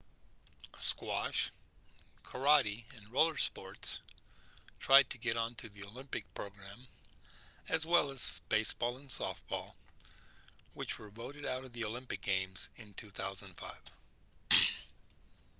squash 0.79 1.51
karate 2.23 2.91
and 2.97 3.11
roller 3.11 3.37
sports 3.37 3.99
tried 4.79 5.07
to 5.07 5.19
get 5.19 5.37
onto 5.37 5.69
the 5.69 5.83
olympic 5.83 6.25
program 6.33 6.87
as 7.69 7.85
well 7.85 8.09
as 8.09 8.41
baseball 8.49 8.97
and 8.97 9.09
softball 9.09 9.75
which 10.73 10.97
were 10.97 11.11
voted 11.11 11.45
out 11.45 11.63
of 11.63 11.73
the 11.73 11.85
olympic 11.85 12.21
games 12.21 12.71
in 12.77 12.91
2005 12.95 13.71